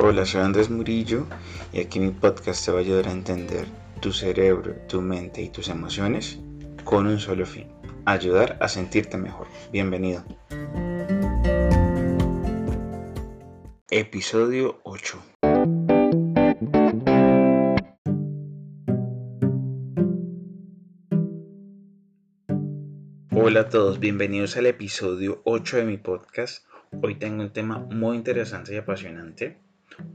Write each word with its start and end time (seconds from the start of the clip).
Hola, 0.00 0.24
soy 0.24 0.42
Andrés 0.42 0.70
Murillo 0.70 1.26
y 1.72 1.80
aquí 1.80 1.98
mi 1.98 2.10
podcast 2.12 2.64
te 2.64 2.70
va 2.70 2.78
a 2.78 2.82
ayudar 2.82 3.08
a 3.08 3.10
entender 3.10 3.66
tu 4.00 4.12
cerebro, 4.12 4.76
tu 4.88 5.02
mente 5.02 5.42
y 5.42 5.48
tus 5.48 5.68
emociones 5.68 6.38
con 6.84 7.08
un 7.08 7.18
solo 7.18 7.44
fin, 7.44 7.66
ayudar 8.04 8.56
a 8.60 8.68
sentirte 8.68 9.16
mejor. 9.16 9.48
Bienvenido. 9.72 10.24
Episodio 13.90 14.78
8. 14.84 15.18
Hola 23.32 23.60
a 23.62 23.68
todos, 23.68 23.98
bienvenidos 23.98 24.56
al 24.56 24.66
episodio 24.66 25.42
8 25.44 25.78
de 25.78 25.84
mi 25.84 25.96
podcast. 25.96 26.64
Hoy 27.02 27.16
tengo 27.16 27.42
un 27.42 27.52
tema 27.52 27.80
muy 27.80 28.16
interesante 28.16 28.72
y 28.72 28.76
apasionante. 28.76 29.67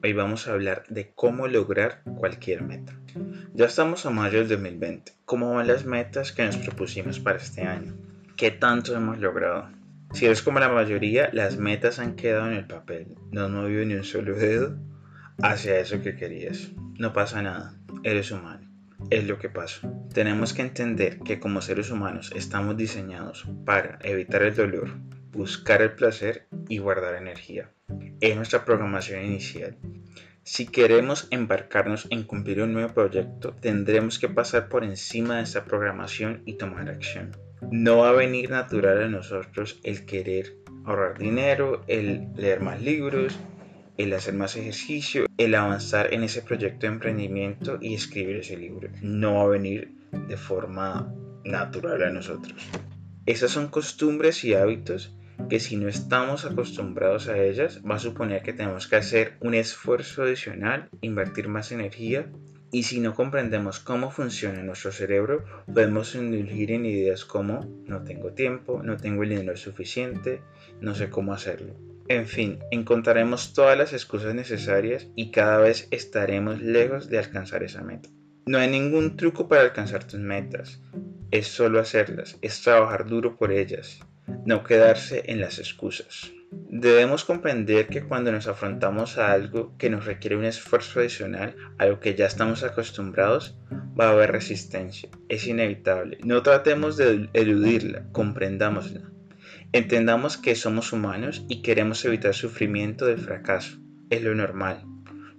Hoy 0.06 0.12
vamos 0.12 0.48
a 0.48 0.52
hablar 0.52 0.84
de 0.90 1.14
cómo 1.14 1.48
lograr 1.48 2.02
cualquier 2.18 2.62
meta. 2.62 2.94
Ya 3.54 3.66
estamos 3.66 4.06
a 4.06 4.10
mayo 4.10 4.40
del 4.40 4.50
2020. 4.50 5.14
¿Cómo 5.24 5.54
van 5.54 5.68
las 5.68 5.86
metas 5.86 6.32
que 6.34 6.46
nos 6.46 6.58
propusimos 6.58 7.20
para 7.20 7.38
este 7.38 7.62
año? 7.62 7.94
¿Qué 8.36 8.52
tanto 8.52 8.96
hemos 8.96 9.20
logrado? 9.20 9.70
Si 10.12 10.26
eres 10.26 10.42
como 10.42 10.60
la 10.60 10.68
mayoría, 10.68 11.30
las 11.32 11.58
metas 11.58 12.00
han 12.00 12.16
quedado 12.16 12.48
en 12.48 12.58
el 12.58 12.68
papel. 12.68 13.16
No 13.32 13.46
has 13.46 13.50
movido 13.50 13.86
ni 13.86 13.94
un 13.94 14.04
solo 14.04 14.36
dedo 14.36 14.78
hacia 15.42 15.80
eso 15.80 16.02
que 16.02 16.16
querías. 16.16 16.72
No 16.98 17.14
pasa 17.14 17.42
nada. 17.42 17.76
Eres 18.04 18.32
humano. 18.32 18.70
Es 19.10 19.26
lo 19.26 19.40
que 19.40 19.50
pasa. 19.50 19.90
Tenemos 20.14 20.54
que 20.54 20.64
entender 20.64 21.20
que 21.20 21.40
como 21.40 21.62
seres 21.62 21.92
humanos 21.92 22.32
estamos 22.36 22.78
diseñados 22.78 23.46
para 23.66 24.00
evitar 24.02 24.44
el 24.44 24.56
dolor, 24.56 24.90
buscar 25.32 25.82
el 25.82 25.94
placer 25.94 26.48
y 26.70 26.78
guardar 26.80 27.16
energía. 27.16 27.70
Es 28.22 28.36
nuestra 28.36 28.66
programación 28.66 29.24
inicial. 29.26 29.78
Si 30.44 30.66
queremos 30.66 31.28
embarcarnos 31.32 32.08
en 32.10 32.24
cumplir 32.24 32.62
un 32.62 32.74
nuevo 32.74 32.94
proyecto, 32.94 33.54
tendremos 33.62 34.20
que 34.20 34.28
pasar 34.28 34.68
por 34.68 34.84
encima 34.84 35.38
de 35.38 35.44
esa 35.44 35.64
programación 35.64 36.42
y 36.46 36.56
tomar 36.56 36.90
acción. 36.90 37.38
No 37.72 38.00
va 38.00 38.10
a 38.10 38.14
venir 38.14 38.50
natural 38.50 39.04
a 39.04 39.08
nosotros 39.08 39.80
el 39.84 40.06
querer 40.06 40.58
ahorrar 40.86 41.18
dinero, 41.18 41.82
el 41.88 42.28
leer 42.36 42.60
más 42.60 42.82
libros, 42.82 43.40
el 43.98 44.14
hacer 44.14 44.34
más 44.34 44.58
ejercicio, 44.58 45.26
el 45.38 45.56
avanzar 45.56 46.14
en 46.14 46.24
ese 46.24 46.42
proyecto 46.42 46.88
de 46.88 46.94
emprendimiento 46.94 47.78
y 47.80 47.94
escribir 47.94 48.38
ese 48.38 48.58
libro. 48.58 48.90
No 49.02 49.36
va 49.36 49.44
a 49.44 49.48
venir 49.48 49.94
de 50.28 50.38
forma 50.38 51.14
natural 51.46 52.04
a 52.04 52.10
nosotros. 52.10 52.68
Esas 53.26 53.52
son 53.52 53.70
costumbres 53.70 54.44
y 54.44 54.54
hábitos 54.54 55.16
que 55.50 55.60
si 55.60 55.78
no 55.78 55.88
estamos 55.88 56.46
acostumbrados 56.46 57.28
a 57.28 57.38
ellas, 57.38 57.82
va 57.90 57.96
a 57.96 58.00
suponer 58.00 58.42
que 58.44 58.54
tenemos 58.54 58.88
que 58.88 58.96
hacer 58.96 59.38
un 59.42 59.54
esfuerzo 59.54 60.24
adicional, 60.24 60.90
invertir 61.02 61.48
más 61.48 61.72
energía 61.72 62.32
y 62.72 62.84
si 62.84 63.00
no 63.00 63.14
comprendemos 63.14 63.80
cómo 63.80 64.10
funciona 64.10 64.64
nuestro 64.64 64.92
cerebro, 64.92 65.46
podemos 65.72 66.16
indulgir 66.16 66.72
en 66.72 66.86
ideas 66.86 67.24
como 67.24 67.60
no 67.86 68.04
tengo 68.04 68.32
tiempo, 68.32 68.82
no 68.84 68.98
tengo 68.98 69.24
el 69.24 69.30
dinero 69.30 69.56
suficiente, 69.56 70.42
no 70.82 70.96
sé 70.96 71.10
cómo 71.10 71.34
hacerlo. 71.34 71.76
En 72.08 72.26
fin, 72.26 72.60
encontraremos 72.72 73.54
todas 73.54 73.78
las 73.78 73.94
excusas 73.94 74.34
necesarias 74.34 75.08
y 75.16 75.32
cada 75.32 75.60
vez 75.60 75.88
estaremos 75.92 76.62
lejos 76.62 77.10
de 77.10 77.20
alcanzar 77.20 77.64
esa 77.64 77.84
meta. 77.84 78.10
No 78.46 78.58
hay 78.58 78.70
ningún 78.70 79.16
truco 79.16 79.48
para 79.48 79.62
alcanzar 79.62 80.04
tus 80.06 80.20
metas, 80.20 80.82
es 81.32 81.48
solo 81.48 81.80
hacerlas, 81.80 82.38
es 82.42 82.62
trabajar 82.62 83.06
duro 83.06 83.38
por 83.38 83.52
ellas 83.52 84.00
no 84.46 84.64
quedarse 84.64 85.24
en 85.28 85.42
las 85.42 85.60
excusas. 85.60 86.32
Debemos 86.70 87.24
comprender 87.24 87.88
que 87.88 88.04
cuando 88.04 88.32
nos 88.32 88.48
afrontamos 88.48 89.18
a 89.18 89.32
algo 89.32 89.76
que 89.78 89.90
nos 89.90 90.06
requiere 90.06 90.38
un 90.38 90.46
esfuerzo 90.46 91.00
adicional 91.00 91.56
a 91.78 91.86
lo 91.86 92.00
que 92.00 92.16
ya 92.16 92.26
estamos 92.26 92.64
acostumbrados, 92.64 93.58
va 94.00 94.10
a 94.10 94.12
haber 94.12 94.32
resistencia. 94.32 95.10
Es 95.30 95.48
inevitable. 95.48 96.20
No 96.24 96.44
tratemos 96.44 96.98
de 96.98 97.30
eludirla, 97.34 98.06
comprendámosla. 98.12 99.02
Entendamos 99.72 100.38
que 100.38 100.56
somos 100.56 100.94
humanos 100.94 101.46
y 101.48 101.62
queremos 101.62 102.06
evitar 102.06 102.36
sufrimiento 102.36 103.06
del 103.06 103.18
fracaso. 103.18 103.80
Es 104.10 104.22
lo 104.22 104.36
normal. 104.36 104.86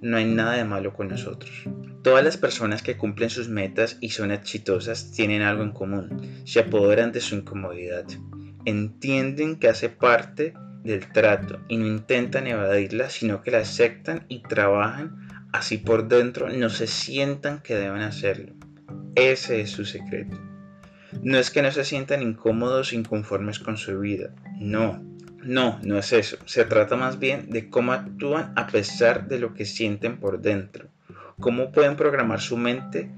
No 0.00 0.16
hay 0.16 0.24
nada 0.24 0.54
de 0.54 0.64
malo 0.64 0.94
con 0.94 1.08
nosotros. 1.08 1.50
Todas 2.02 2.24
las 2.24 2.36
personas 2.36 2.82
que 2.82 2.96
cumplen 2.96 3.30
sus 3.30 3.48
metas 3.48 3.96
y 4.00 4.10
son 4.10 4.30
exitosas 4.30 5.12
tienen 5.12 5.42
algo 5.42 5.62
en 5.62 5.72
común. 5.72 6.42
Se 6.44 6.60
apoderan 6.60 7.12
de 7.12 7.20
su 7.20 7.36
incomodidad 7.36 8.04
entienden 8.64 9.56
que 9.56 9.68
hace 9.68 9.88
parte 9.88 10.54
del 10.82 11.10
trato 11.12 11.60
y 11.68 11.78
no 11.78 11.86
intentan 11.86 12.46
evadirla, 12.46 13.08
sino 13.10 13.42
que 13.42 13.50
la 13.50 13.58
aceptan 13.58 14.26
y 14.28 14.42
trabajan 14.42 15.28
así 15.52 15.78
por 15.78 16.08
dentro, 16.08 16.48
no 16.48 16.68
se 16.68 16.86
sientan 16.86 17.60
que 17.62 17.76
deben 17.76 18.02
hacerlo. 18.02 18.52
Ese 19.14 19.60
es 19.60 19.70
su 19.70 19.84
secreto. 19.84 20.36
No 21.22 21.38
es 21.38 21.50
que 21.50 21.62
no 21.62 21.70
se 21.70 21.84
sientan 21.84 22.22
incómodos 22.22 22.92
inconformes 22.92 23.60
con 23.60 23.76
su 23.76 24.00
vida, 24.00 24.34
no, 24.58 25.02
no, 25.44 25.78
no 25.82 25.98
es 25.98 26.12
eso. 26.12 26.38
Se 26.44 26.64
trata 26.64 26.96
más 26.96 27.18
bien 27.18 27.50
de 27.50 27.70
cómo 27.70 27.92
actúan 27.92 28.52
a 28.56 28.66
pesar 28.66 29.28
de 29.28 29.38
lo 29.38 29.54
que 29.54 29.64
sienten 29.64 30.18
por 30.18 30.40
dentro, 30.40 30.88
cómo 31.38 31.70
pueden 31.70 31.96
programar 31.96 32.40
su 32.40 32.56
mente 32.56 33.10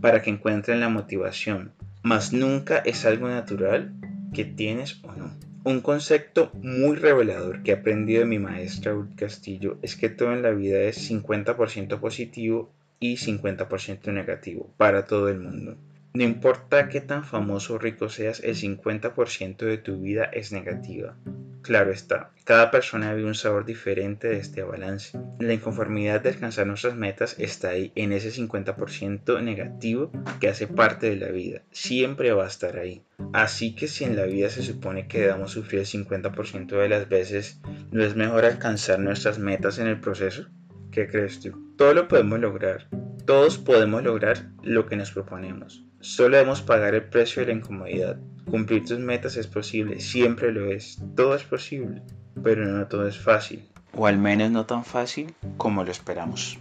para 0.00 0.20
que 0.20 0.30
encuentren 0.30 0.80
la 0.80 0.88
motivación. 0.88 1.72
Mas 2.02 2.32
nunca 2.32 2.78
es 2.78 3.04
algo 3.04 3.28
natural 3.28 3.92
que 4.32 4.44
tienes 4.44 5.02
o 5.04 5.12
no. 5.12 5.30
Un 5.62 5.80
concepto 5.80 6.50
muy 6.54 6.96
revelador 6.96 7.62
que 7.62 7.72
he 7.72 7.74
aprendido 7.74 8.20
de 8.20 8.26
mi 8.26 8.38
maestra 8.38 8.92
Ruth 8.92 9.14
Castillo 9.14 9.78
es 9.82 9.94
que 9.94 10.08
todo 10.08 10.32
en 10.32 10.42
la 10.42 10.50
vida 10.50 10.80
es 10.80 11.10
50% 11.10 12.00
positivo 12.00 12.70
y 12.98 13.16
50% 13.16 14.12
negativo 14.12 14.70
para 14.76 15.04
todo 15.04 15.28
el 15.28 15.38
mundo. 15.38 15.76
No 16.12 16.24
importa 16.24 16.88
qué 16.88 17.00
tan 17.00 17.24
famoso 17.24 17.74
o 17.74 17.78
rico 17.78 18.08
seas, 18.08 18.40
el 18.40 18.56
50% 18.56 19.58
de 19.58 19.78
tu 19.78 20.00
vida 20.00 20.24
es 20.24 20.50
negativa. 20.50 21.16
Claro 21.62 21.92
está, 21.92 22.30
cada 22.44 22.70
persona 22.70 23.12
vive 23.12 23.28
un 23.28 23.34
sabor 23.34 23.64
diferente 23.64 24.28
de 24.28 24.38
este 24.38 24.62
balance. 24.62 25.18
La 25.38 25.52
inconformidad 25.52 26.22
de 26.22 26.30
alcanzar 26.30 26.66
nuestras 26.66 26.96
metas 26.96 27.36
está 27.38 27.68
ahí, 27.68 27.92
en 27.94 28.12
ese 28.12 28.30
50% 28.30 29.42
negativo 29.42 30.10
que 30.40 30.48
hace 30.48 30.66
parte 30.66 31.10
de 31.10 31.16
la 31.16 31.28
vida. 31.28 31.62
Siempre 31.70 32.32
va 32.32 32.44
a 32.44 32.48
estar 32.48 32.78
ahí. 32.78 33.02
Así 33.32 33.74
que 33.74 33.88
si 33.88 34.04
en 34.04 34.16
la 34.16 34.24
vida 34.24 34.48
se 34.48 34.62
supone 34.62 35.06
que 35.06 35.20
debemos 35.20 35.52
sufrir 35.52 35.80
el 35.80 35.86
50% 35.86 36.66
de 36.66 36.88
las 36.88 37.08
veces, 37.08 37.60
¿no 37.92 38.02
es 38.02 38.16
mejor 38.16 38.46
alcanzar 38.46 38.98
nuestras 38.98 39.38
metas 39.38 39.78
en 39.78 39.86
el 39.86 40.00
proceso? 40.00 40.46
¿Qué 40.90 41.08
crees 41.08 41.40
tú? 41.40 41.74
Todo 41.76 41.94
lo 41.94 42.08
podemos 42.08 42.40
lograr. 42.40 42.88
Todos 43.30 43.58
podemos 43.58 44.02
lograr 44.02 44.50
lo 44.60 44.86
que 44.86 44.96
nos 44.96 45.12
proponemos. 45.12 45.84
Solo 46.00 46.36
debemos 46.36 46.62
pagar 46.62 46.96
el 46.96 47.04
precio 47.04 47.42
de 47.42 47.46
la 47.46 47.58
incomodidad. 47.60 48.18
Cumplir 48.50 48.84
tus 48.84 48.98
metas 48.98 49.36
es 49.36 49.46
posible, 49.46 50.00
siempre 50.00 50.50
lo 50.50 50.66
es. 50.66 51.00
Todo 51.14 51.36
es 51.36 51.44
posible, 51.44 52.02
pero 52.42 52.66
no 52.66 52.88
todo 52.88 53.06
es 53.06 53.16
fácil. 53.16 53.70
O 53.94 54.08
al 54.08 54.18
menos 54.18 54.50
no 54.50 54.66
tan 54.66 54.84
fácil 54.84 55.32
como 55.58 55.84
lo 55.84 55.92
esperamos. 55.92 56.58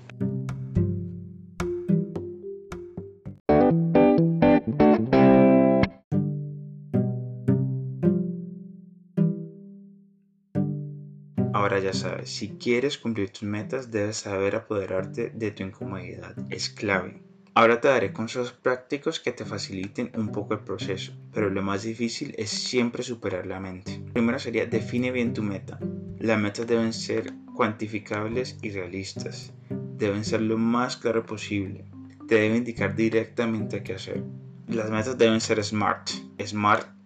Ya 11.89 11.93
sabes, 11.93 12.29
si 12.29 12.49
quieres 12.49 12.99
cumplir 12.99 13.31
tus 13.31 13.43
metas 13.43 13.89
debes 13.89 14.17
saber 14.17 14.55
apoderarte 14.55 15.31
de 15.31 15.49
tu 15.49 15.63
incomodidad. 15.63 16.35
Es 16.51 16.69
clave. 16.69 17.23
Ahora 17.55 17.81
te 17.81 17.87
daré 17.87 18.13
consejos 18.13 18.51
prácticos 18.51 19.19
que 19.19 19.31
te 19.31 19.43
faciliten 19.43 20.11
un 20.15 20.31
poco 20.31 20.53
el 20.53 20.59
proceso, 20.59 21.13
pero 21.33 21.49
lo 21.49 21.63
más 21.63 21.81
difícil 21.81 22.35
es 22.37 22.51
siempre 22.51 23.01
superar 23.01 23.47
la 23.47 23.59
mente. 23.59 24.03
Primero 24.13 24.37
sería 24.37 24.67
define 24.67 25.11
bien 25.11 25.33
tu 25.33 25.41
meta. 25.41 25.79
Las 26.19 26.39
metas 26.39 26.67
deben 26.67 26.93
ser 26.93 27.33
cuantificables 27.55 28.57
y 28.61 28.69
realistas. 28.69 29.51
Deben 29.97 30.23
ser 30.23 30.41
lo 30.41 30.59
más 30.59 30.95
claro 30.95 31.25
posible. 31.25 31.85
Te 32.27 32.35
debe 32.35 32.57
indicar 32.57 32.95
directamente 32.95 33.81
qué 33.81 33.95
hacer. 33.95 34.23
Las 34.67 34.91
metas 34.91 35.17
deben 35.17 35.41
ser 35.41 35.63
SMART. 35.63 36.11
SMART 36.45 36.98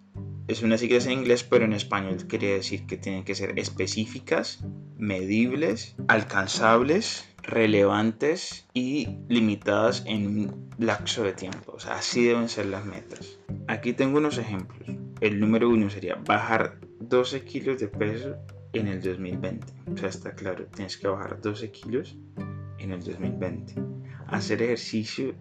es 0.46 0.62
una 0.62 0.76
sigla 0.76 0.98
en 0.98 1.12
inglés, 1.12 1.42
pero 1.44 1.64
en 1.64 1.72
español 1.72 2.16
quiere 2.28 2.54
decir 2.54 2.86
que 2.86 2.98
tienen 2.98 3.24
que 3.24 3.34
ser 3.34 3.58
específicas, 3.58 4.64
medibles, 4.98 5.96
alcanzables, 6.08 7.24
relevantes 7.42 8.66
y 8.74 9.18
limitadas 9.28 10.02
en 10.06 10.26
un 10.26 10.70
lapso 10.78 11.22
de 11.22 11.32
tiempo. 11.32 11.72
O 11.72 11.80
sea, 11.80 11.94
así 11.94 12.24
deben 12.24 12.48
ser 12.48 12.66
las 12.66 12.84
metas. 12.84 13.38
Aquí 13.68 13.92
tengo 13.94 14.18
unos 14.18 14.38
ejemplos. 14.38 14.88
El 15.20 15.40
número 15.40 15.70
uno 15.70 15.88
sería 15.88 16.16
bajar 16.16 16.78
12 17.00 17.44
kilos 17.44 17.80
de 17.80 17.88
peso 17.88 18.36
en 18.74 18.88
el 18.88 19.00
2020. 19.00 19.66
O 19.92 19.96
sea, 19.96 20.08
está 20.08 20.34
claro, 20.34 20.66
tienes 20.66 20.98
que 20.98 21.08
bajar 21.08 21.40
12 21.40 21.70
kilos 21.70 22.16
en 22.78 22.90
el 22.90 23.02
2020. 23.02 23.74
Hacer 24.26 24.62
ejercicio 24.62 25.34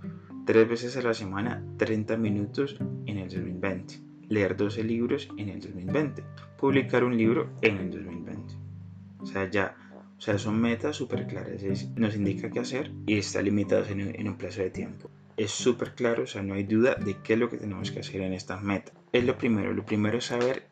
tres 0.46 0.68
veces 0.68 0.98
a 0.98 1.02
la 1.02 1.14
semana, 1.14 1.64
30 1.78 2.18
minutos 2.18 2.78
en 3.06 3.18
el 3.18 3.30
2020. 3.30 4.13
Leer 4.30 4.56
12 4.56 4.84
libros 4.84 5.30
en 5.38 5.50
el 5.50 5.60
2020. 5.60 6.24
Publicar 6.58 7.04
un 7.04 7.18
libro 7.18 7.50
en 7.62 7.78
el 7.78 7.92
2020. 7.92 8.56
O 9.20 9.26
sea, 9.26 9.50
ya 9.50 9.76
sea, 10.24 10.38
son 10.38 10.60
metas 10.62 10.96
súper 10.96 11.28
claras. 11.28 11.62
nos 11.96 12.16
indica 12.16 12.50
qué 12.50 12.60
hacer 12.60 12.92
y 13.06 13.18
está 13.18 13.42
limitado 13.42 13.86
en, 13.90 14.16
en 14.16 14.28
un 14.28 14.38
plazo 14.38 14.62
de 14.62 14.70
tiempo. 14.70 15.10
Es 15.36 15.52
súper 15.52 15.96
claro, 15.96 16.24
o 16.24 16.28
sea, 16.28 16.42
no 16.42 16.54
hay 16.54 16.64
duda 16.64 16.96
de 16.96 17.18
qué 17.24 17.34
es 17.34 17.40
lo 17.40 17.50
que 17.50 17.58
tenemos 17.58 17.92
que 17.92 18.00
hacer 18.00 18.22
en 18.22 18.34
estas 18.34 18.64
metas. 18.64 18.94
Es 19.12 19.26
lo 19.26 19.38
primero. 19.38 19.74
Lo 19.74 19.86
primero 19.86 20.20
es 20.20 20.26
saber, 20.26 20.64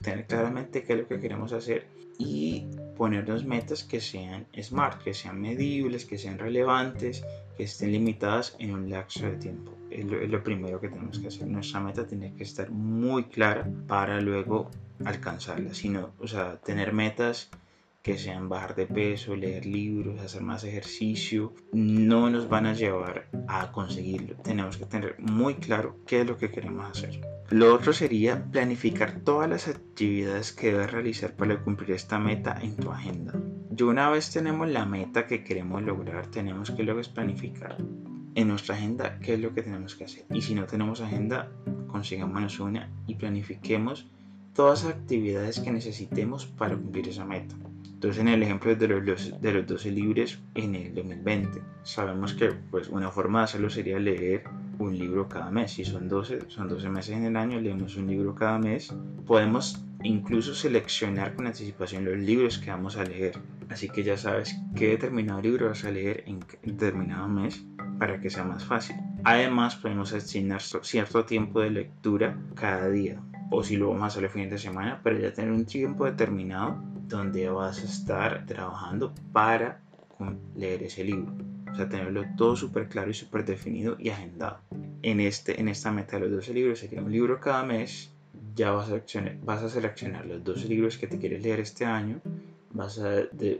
tener 0.00 0.26
claramente 0.26 0.84
qué 0.84 0.92
es 0.92 0.98
lo 1.00 1.08
que 1.08 1.18
queremos 1.18 1.52
hacer 1.52 1.88
y 2.18 2.66
ponernos 2.96 3.44
metas 3.44 3.82
que 3.82 4.00
sean 4.00 4.46
smart, 4.62 5.02
que 5.02 5.12
sean 5.12 5.40
medibles, 5.40 6.04
que 6.04 6.18
sean 6.18 6.38
relevantes, 6.38 7.24
que 7.56 7.64
estén 7.64 7.90
limitadas 7.90 8.54
en 8.60 8.72
un 8.72 8.90
lapso 8.90 9.26
de 9.26 9.36
tiempo. 9.36 9.79
Es 9.90 10.04
lo, 10.04 10.42
primero 10.42 10.80
que 10.80 10.88
tenemos 10.88 11.18
que 11.18 11.28
hacer. 11.28 11.46
Nuestra 11.46 11.80
meta 11.80 12.06
tiene 12.06 12.34
que 12.34 12.44
estar 12.44 12.70
muy 12.70 13.24
clara 13.24 13.68
para 13.86 14.20
luego 14.20 14.70
alcanzarla. 15.04 15.74
Sino, 15.74 16.12
o 16.18 16.26
sea, 16.26 16.60
tener 16.60 16.92
metas 16.92 17.50
que 18.02 18.16
sean 18.16 18.48
bajar 18.48 18.74
de 18.74 18.86
peso, 18.86 19.36
leer 19.36 19.66
libros, 19.66 20.20
hacer 20.20 20.42
más 20.42 20.64
ejercicio, 20.64 21.52
no 21.72 22.30
nos 22.30 22.48
van 22.48 22.66
a 22.66 22.72
llevar 22.72 23.26
a 23.46 23.70
conseguirlo. 23.72 24.36
Tenemos 24.36 24.78
que 24.78 24.86
tener 24.86 25.16
muy 25.18 25.54
claro 25.56 25.96
qué 26.06 26.22
es 26.22 26.26
lo 26.26 26.38
que 26.38 26.50
queremos 26.50 26.90
hacer. 26.90 27.20
Lo 27.50 27.74
otro 27.74 27.92
sería 27.92 28.44
planificar 28.50 29.20
todas 29.20 29.50
las 29.50 29.68
actividades 29.68 30.52
que 30.52 30.72
debes 30.72 30.90
realizar 30.90 31.34
para 31.34 31.62
cumplir 31.62 31.90
esta 31.92 32.18
meta 32.18 32.58
en 32.62 32.76
tu 32.76 32.90
agenda. 32.90 33.34
Y 33.76 33.82
una 33.82 34.08
vez 34.10 34.30
tenemos 34.30 34.68
la 34.68 34.86
meta 34.86 35.26
que 35.26 35.44
queremos 35.44 35.82
lograr, 35.82 36.26
tenemos 36.28 36.70
que 36.70 36.82
luego 36.82 37.00
planificar 37.12 37.76
en 38.34 38.48
nuestra 38.48 38.74
agenda 38.74 39.18
qué 39.20 39.34
es 39.34 39.40
lo 39.40 39.52
que 39.54 39.62
tenemos 39.62 39.94
que 39.94 40.04
hacer. 40.04 40.24
Y 40.30 40.42
si 40.42 40.54
no 40.54 40.66
tenemos 40.66 41.00
agenda, 41.00 41.50
consigámonos 41.88 42.60
una 42.60 42.90
y 43.06 43.14
planifiquemos 43.16 44.06
todas 44.54 44.84
las 44.84 44.94
actividades 44.94 45.60
que 45.60 45.70
necesitemos 45.70 46.46
para 46.46 46.76
cumplir 46.76 47.08
esa 47.08 47.24
meta. 47.24 47.54
Entonces, 48.00 48.22
en 48.22 48.28
el 48.28 48.42
ejemplo 48.42 48.74
de 48.74 48.88
los, 48.88 49.40
de 49.40 49.52
los 49.52 49.66
12 49.66 49.90
libros 49.90 50.40
en 50.54 50.74
el 50.74 50.94
2020, 50.94 51.60
sabemos 51.82 52.32
que 52.32 52.48
pues, 52.70 52.88
una 52.88 53.10
forma 53.10 53.40
de 53.40 53.44
hacerlo 53.44 53.68
sería 53.68 53.98
leer 53.98 54.44
un 54.78 54.98
libro 54.98 55.28
cada 55.28 55.50
mes. 55.50 55.72
Si 55.72 55.84
son 55.84 56.08
12, 56.08 56.48
son 56.48 56.68
12 56.68 56.88
meses 56.88 57.16
en 57.16 57.24
el 57.24 57.36
año, 57.36 57.60
leemos 57.60 57.96
un 57.96 58.06
libro 58.06 58.34
cada 58.34 58.58
mes. 58.58 58.94
Podemos 59.26 59.84
incluso 60.02 60.54
seleccionar 60.54 61.34
con 61.34 61.46
anticipación 61.46 62.06
los 62.06 62.16
libros 62.16 62.58
que 62.58 62.70
vamos 62.70 62.96
a 62.96 63.04
leer. 63.04 63.38
Así 63.68 63.88
que 63.90 64.02
ya 64.02 64.16
sabes 64.16 64.56
qué 64.74 64.88
determinado 64.88 65.42
libro 65.42 65.68
vas 65.68 65.84
a 65.84 65.90
leer 65.90 66.24
en 66.26 66.40
determinado 66.62 67.28
mes 67.28 67.62
para 68.00 68.18
que 68.18 68.30
sea 68.30 68.44
más 68.44 68.64
fácil. 68.64 68.96
Además, 69.24 69.76
podemos 69.76 70.14
asignar 70.14 70.62
cierto 70.62 71.26
tiempo 71.26 71.60
de 71.60 71.70
lectura 71.70 72.34
cada 72.54 72.88
día. 72.88 73.20
O 73.50 73.62
si 73.62 73.76
lo 73.76 73.88
vamos 73.88 74.04
a 74.04 74.06
hacer 74.06 74.24
el 74.24 74.30
fin 74.30 74.48
de 74.48 74.56
semana, 74.56 75.00
pero 75.04 75.18
ya 75.18 75.34
tener 75.34 75.52
un 75.52 75.66
tiempo 75.66 76.06
determinado 76.06 76.82
donde 77.06 77.50
vas 77.50 77.78
a 77.82 77.84
estar 77.84 78.46
trabajando 78.46 79.12
para 79.32 79.82
leer 80.56 80.82
ese 80.82 81.04
libro. 81.04 81.30
O 81.70 81.74
sea, 81.74 81.90
tenerlo 81.90 82.24
todo 82.38 82.56
súper 82.56 82.88
claro 82.88 83.10
y 83.10 83.14
súper 83.14 83.44
definido 83.44 83.96
y 83.98 84.08
agendado. 84.08 84.60
En, 85.02 85.20
este, 85.20 85.60
en 85.60 85.68
esta 85.68 85.92
meta 85.92 86.16
de 86.16 86.22
los 86.22 86.30
12 86.36 86.54
libros 86.54 86.78
sería 86.78 87.02
un 87.02 87.12
libro 87.12 87.38
cada 87.38 87.64
mes. 87.64 88.14
Ya 88.54 88.70
vas 88.70 88.86
a, 88.86 88.88
seleccionar, 88.88 89.36
vas 89.44 89.62
a 89.62 89.68
seleccionar 89.68 90.24
los 90.24 90.42
12 90.42 90.68
libros 90.68 90.96
que 90.96 91.06
te 91.06 91.18
quieres 91.18 91.42
leer 91.42 91.60
este 91.60 91.84
año. 91.84 92.22
Vas 92.72 92.98
a 92.98 93.10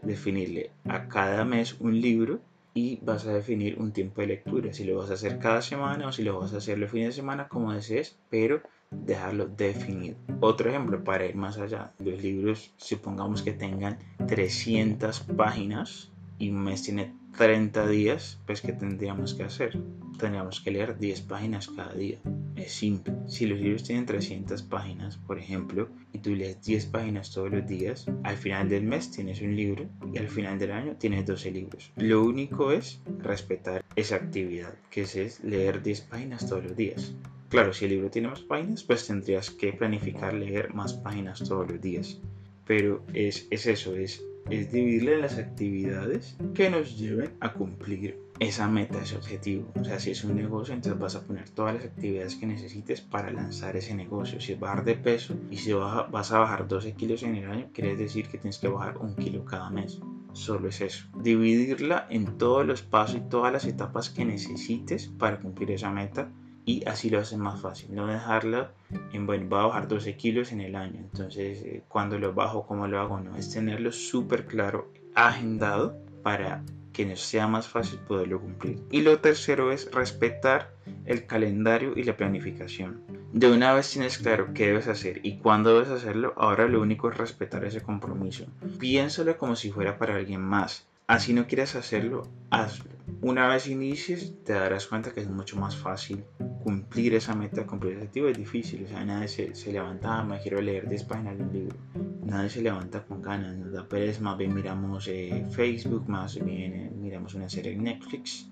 definirle 0.02 0.70
a 0.88 1.08
cada 1.08 1.44
mes 1.44 1.76
un 1.78 2.00
libro 2.00 2.40
y 2.74 2.98
vas 3.02 3.26
a 3.26 3.32
definir 3.32 3.78
un 3.78 3.92
tiempo 3.92 4.20
de 4.20 4.28
lectura. 4.28 4.72
Si 4.72 4.84
lo 4.84 4.96
vas 4.96 5.10
a 5.10 5.14
hacer 5.14 5.38
cada 5.38 5.62
semana 5.62 6.08
o 6.08 6.12
si 6.12 6.22
lo 6.22 6.38
vas 6.38 6.54
a 6.54 6.58
hacer 6.58 6.78
los 6.78 6.90
fines 6.90 7.08
de 7.08 7.12
semana, 7.20 7.48
como 7.48 7.72
desees, 7.72 8.18
pero 8.28 8.62
dejarlo 8.90 9.46
definido. 9.46 10.16
Otro 10.40 10.70
ejemplo 10.70 11.02
para 11.02 11.26
ir 11.26 11.36
más 11.36 11.58
allá, 11.58 11.92
los 11.98 12.22
libros 12.22 12.72
supongamos 12.76 13.42
que 13.42 13.52
tengan 13.52 13.98
300 14.26 15.20
páginas 15.36 16.10
y 16.38 16.50
un 16.50 16.64
mes 16.64 16.82
tiene 16.82 17.14
30 17.36 17.86
días, 17.88 18.38
pues 18.46 18.60
¿qué 18.60 18.72
tendríamos 18.72 19.34
que 19.34 19.44
hacer? 19.44 19.78
Tendríamos 20.18 20.60
que 20.60 20.70
leer 20.70 20.98
10 20.98 21.22
páginas 21.22 21.68
cada 21.68 21.94
día. 21.94 22.18
Es 22.56 22.72
simple. 22.72 23.14
Si 23.26 23.46
los 23.46 23.58
libros 23.58 23.84
tienen 23.84 24.04
300 24.04 24.62
páginas, 24.64 25.16
por 25.16 25.38
ejemplo, 25.38 25.88
y 26.12 26.18
tú 26.18 26.34
lees 26.34 26.60
10 26.62 26.86
páginas 26.86 27.30
todos 27.32 27.50
los 27.50 27.66
días, 27.66 28.06
al 28.24 28.36
final 28.36 28.68
del 28.68 28.84
mes 28.84 29.10
tienes 29.10 29.40
un 29.40 29.56
libro 29.56 29.88
y 30.12 30.18
al 30.18 30.28
final 30.28 30.58
del 30.58 30.72
año 30.72 30.96
tienes 30.96 31.24
12 31.24 31.50
libros. 31.50 31.92
Lo 31.96 32.22
único 32.22 32.72
es 32.72 33.00
respetar 33.18 33.84
esa 33.96 34.16
actividad, 34.16 34.74
que 34.90 35.02
es 35.02 35.42
leer 35.42 35.82
10 35.82 36.02
páginas 36.02 36.46
todos 36.46 36.64
los 36.64 36.76
días. 36.76 37.14
Claro, 37.48 37.72
si 37.72 37.86
el 37.86 37.92
libro 37.92 38.10
tiene 38.10 38.28
más 38.28 38.42
páginas, 38.42 38.84
pues 38.84 39.06
tendrías 39.06 39.50
que 39.50 39.72
planificar 39.72 40.34
leer 40.34 40.72
más 40.74 40.94
páginas 40.94 41.40
todos 41.40 41.68
los 41.68 41.80
días. 41.80 42.20
Pero 42.66 43.04
es, 43.12 43.48
es 43.50 43.66
eso, 43.66 43.96
es, 43.96 44.22
es 44.50 44.72
dividirle 44.72 45.18
las 45.18 45.38
actividades 45.38 46.36
que 46.54 46.70
nos 46.70 46.98
lleven 46.98 47.32
a 47.40 47.52
cumplir 47.52 48.18
esa 48.40 48.68
meta, 48.68 49.00
ese 49.02 49.16
objetivo. 49.16 49.70
O 49.78 49.84
sea, 49.84 50.00
si 50.00 50.10
es 50.10 50.24
un 50.24 50.34
negocio, 50.34 50.74
entonces 50.74 50.98
vas 50.98 51.14
a 51.14 51.26
poner 51.26 51.50
todas 51.50 51.74
las 51.74 51.84
actividades 51.84 52.36
que 52.36 52.46
necesites 52.46 53.00
para 53.00 53.30
lanzar 53.30 53.76
ese 53.76 53.94
negocio. 53.94 54.40
Si 54.40 54.52
es 54.52 54.60
bajar 54.60 54.84
de 54.84 54.94
peso 54.94 55.36
y 55.50 55.58
si 55.58 55.72
vas 55.72 56.32
a 56.32 56.38
bajar 56.38 56.66
12 56.66 56.94
kilos 56.94 57.22
en 57.22 57.36
el 57.36 57.50
año, 57.50 57.70
quiere 57.72 57.96
decir 57.96 58.28
que 58.28 58.38
tienes 58.38 58.58
que 58.58 58.68
bajar 58.68 58.98
un 58.98 59.14
kilo 59.14 59.44
cada 59.44 59.70
mes. 59.70 60.00
Solo 60.32 60.68
es 60.68 60.80
eso. 60.80 61.06
Dividirla 61.22 62.06
en 62.08 62.38
todos 62.38 62.64
los 62.64 62.82
pasos 62.82 63.16
y 63.16 63.28
todas 63.28 63.52
las 63.52 63.66
etapas 63.66 64.10
que 64.10 64.24
necesites 64.24 65.08
para 65.08 65.40
cumplir 65.40 65.72
esa 65.72 65.90
meta 65.90 66.32
y 66.64 66.86
así 66.86 67.10
lo 67.10 67.18
hace 67.18 67.36
más 67.36 67.60
fácil. 67.60 67.94
No 67.94 68.06
dejarla 68.06 68.72
en, 69.12 69.26
bueno, 69.26 69.48
va 69.48 69.62
a 69.62 69.66
bajar 69.66 69.88
12 69.88 70.16
kilos 70.16 70.52
en 70.52 70.60
el 70.60 70.76
año. 70.76 70.98
Entonces, 70.98 71.62
eh, 71.62 71.82
cuando 71.88 72.18
lo 72.18 72.32
bajo, 72.34 72.66
¿cómo 72.66 72.86
lo 72.86 73.00
hago? 73.00 73.20
No, 73.20 73.36
es 73.36 73.50
tenerlo 73.52 73.92
súper 73.92 74.46
claro, 74.46 74.92
agendado 75.14 75.96
para 76.22 76.62
que 76.92 77.06
nos 77.06 77.20
sea 77.20 77.46
más 77.46 77.68
fácil 77.68 77.98
poderlo 78.00 78.40
cumplir. 78.40 78.78
Y 78.90 79.02
lo 79.02 79.18
tercero 79.20 79.72
es 79.72 79.90
respetar 79.92 80.72
el 81.06 81.26
calendario 81.26 81.92
y 81.96 82.02
la 82.02 82.16
planificación. 82.16 83.02
De 83.32 83.50
una 83.50 83.72
vez 83.72 83.90
tienes 83.90 84.18
claro 84.18 84.52
qué 84.54 84.66
debes 84.66 84.88
hacer 84.88 85.20
y 85.22 85.38
cuándo 85.38 85.72
debes 85.72 85.90
hacerlo, 85.90 86.34
ahora 86.36 86.66
lo 86.66 86.80
único 86.80 87.10
es 87.10 87.16
respetar 87.16 87.64
ese 87.64 87.80
compromiso. 87.80 88.46
Piénsalo 88.78 89.38
como 89.38 89.54
si 89.56 89.70
fuera 89.70 89.98
para 89.98 90.16
alguien 90.16 90.42
más. 90.42 90.86
Así 91.06 91.32
no 91.32 91.46
quieres 91.46 91.74
hacerlo, 91.74 92.28
hazlo. 92.50 92.89
Una 93.22 93.48
vez 93.48 93.68
inicies, 93.68 94.42
te 94.44 94.54
darás 94.54 94.86
cuenta 94.86 95.12
que 95.12 95.20
es 95.20 95.28
mucho 95.28 95.56
más 95.56 95.76
fácil 95.76 96.24
cumplir 96.62 97.14
esa 97.14 97.34
meta, 97.34 97.66
cumplir 97.66 97.92
ese 97.92 98.02
objetivo. 98.02 98.28
Es 98.28 98.38
difícil, 98.38 98.84
o 98.84 98.88
sea, 98.88 99.04
nadie 99.04 99.28
se, 99.28 99.54
se 99.54 99.72
levanta, 99.72 100.18
ah, 100.18 100.24
me 100.24 100.40
quiero 100.40 100.60
leer 100.60 100.88
10 100.88 101.04
páginas 101.04 101.38
de 101.38 101.44
un 101.44 101.52
libro. 101.52 101.76
Nadie 102.24 102.50
se 102.50 102.62
levanta 102.62 103.04
con 103.04 103.22
ganas, 103.22 103.56
nos 103.56 103.72
da 103.72 103.88
pereza, 103.88 104.22
más 104.22 104.38
bien 104.38 104.54
miramos 104.54 105.08
eh, 105.08 105.46
Facebook, 105.50 106.08
más 106.08 106.42
bien 106.42 106.74
eh, 106.74 106.90
miramos 106.94 107.34
una 107.34 107.48
serie 107.48 107.72
en 107.72 107.84
Netflix. 107.84 108.50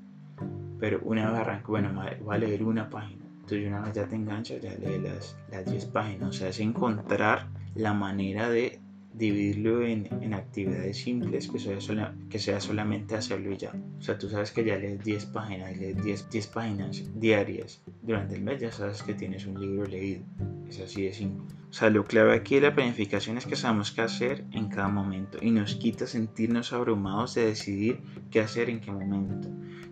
Pero 0.78 1.00
una 1.04 1.30
vez 1.30 1.40
arranco, 1.40 1.72
bueno, 1.72 1.92
va 1.94 2.34
a 2.34 2.38
leer 2.38 2.62
una 2.62 2.88
página. 2.88 3.24
Entonces, 3.50 3.66
una 3.66 3.80
vez 3.80 3.94
ya 3.94 4.06
te 4.06 4.14
enganchas, 4.14 4.60
ya 4.60 4.74
lees 4.74 5.02
las, 5.02 5.36
las 5.50 5.64
10 5.64 5.86
páginas. 5.86 6.28
O 6.28 6.32
sea, 6.32 6.48
es 6.48 6.60
encontrar 6.60 7.48
la 7.74 7.94
manera 7.94 8.50
de 8.50 8.78
dividirlo 9.14 9.82
en, 9.84 10.08
en 10.22 10.34
actividades 10.34 10.98
simples 10.98 11.48
que 11.48 11.58
sea, 11.58 12.14
que 12.30 12.38
sea 12.38 12.60
solamente 12.60 13.16
hacerlo 13.16 13.52
ya. 13.54 13.72
O 13.98 14.02
sea, 14.02 14.18
tú 14.18 14.28
sabes 14.28 14.52
que 14.52 14.64
ya 14.64 14.76
lees 14.76 15.02
10 15.02 15.26
páginas, 15.26 15.76
lees 15.76 16.02
10, 16.02 16.30
10 16.30 16.46
páginas 16.48 17.04
diarias 17.14 17.82
durante 18.02 18.36
el 18.36 18.42
mes, 18.42 18.60
ya 18.60 18.70
sabes 18.70 19.02
que 19.02 19.14
tienes 19.14 19.46
un 19.46 19.60
libro 19.60 19.86
leído. 19.86 20.22
Es 20.68 20.80
así 20.80 21.02
de 21.02 21.12
simple. 21.12 21.54
O 21.70 21.72
sea, 21.72 21.90
lo 21.90 22.04
clave 22.04 22.34
aquí 22.34 22.56
de 22.56 22.62
la 22.62 22.74
planificación 22.74 23.36
es 23.36 23.46
que 23.46 23.56
sabemos 23.56 23.92
qué 23.92 24.00
hacer 24.00 24.44
en 24.52 24.68
cada 24.68 24.88
momento 24.88 25.38
y 25.40 25.50
nos 25.50 25.74
quita 25.74 26.06
sentirnos 26.06 26.72
abrumados 26.72 27.34
de 27.34 27.46
decidir 27.46 28.00
qué 28.30 28.40
hacer 28.40 28.70
en 28.70 28.80
qué 28.80 28.90
momento. 28.90 29.48